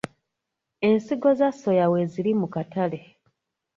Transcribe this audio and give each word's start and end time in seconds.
Ensigo 0.89 1.29
za 1.39 1.49
soya 1.59 1.85
weeziri 1.91 2.31
mu 2.39 2.47
katale. 2.53 2.99